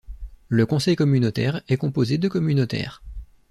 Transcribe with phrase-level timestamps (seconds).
[0.47, 3.03] Le conseil communautaire est composé de communautaires.